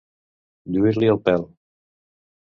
Lluir-li 0.77 1.11
el 1.17 1.21
pèl. 1.29 1.47